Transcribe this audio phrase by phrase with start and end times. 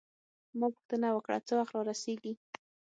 [0.59, 2.33] ما پوښتنه وکړه: څه وخت رارسیږي؟